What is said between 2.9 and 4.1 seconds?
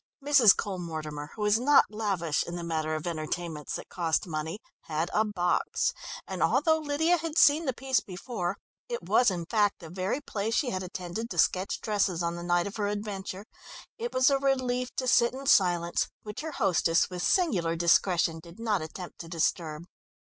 of entertainments that